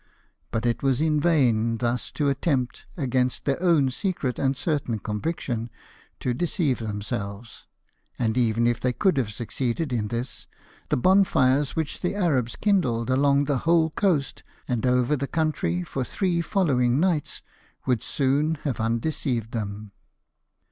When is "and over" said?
14.67-15.15